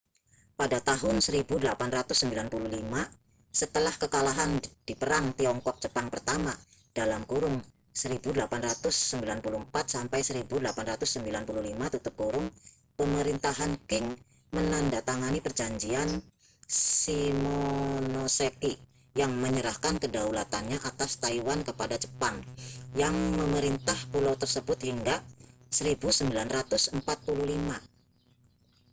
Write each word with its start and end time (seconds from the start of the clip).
pada 0.59 0.79
tahun 0.89 1.15
1895 1.21 1.77
setelah 3.61 3.93
kekalahan 4.01 4.51
di 4.87 4.93
perang 5.01 5.25
tiongkok-jepang 5.39 6.07
pertama 6.13 6.49
1894-1895 7.93 9.45
pemerintahan 12.99 13.71
qing 13.89 14.07
menandatangani 14.55 15.37
perjanjian 15.45 16.09
shimonoseki 16.79 18.73
yang 19.21 19.31
menyerahkan 19.43 19.95
kedaulatannya 20.03 20.77
atas 20.89 21.11
taiwan 21.23 21.59
kepada 21.69 21.95
jepang 22.03 22.35
yang 23.01 23.13
memerintah 23.39 23.99
pulau 24.11 24.33
tersebut 24.41 24.77
hingga 24.87 25.15
1945 25.69 26.89